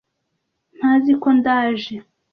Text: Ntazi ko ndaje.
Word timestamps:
Ntazi 0.77 1.11
ko 1.21 1.27
ndaje. 1.37 1.95